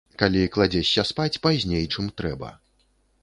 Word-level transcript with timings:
Калі 0.19 0.39
кладзешся 0.55 1.03
спаць 1.11 1.41
пазней, 1.45 1.85
чым 1.97 2.07
трэба. 2.21 2.49